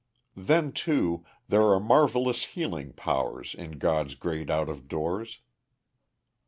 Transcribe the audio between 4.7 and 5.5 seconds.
doors.